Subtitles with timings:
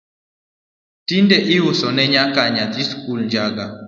[1.07, 3.65] Tinde iusone nyaka nyithii sikul njaga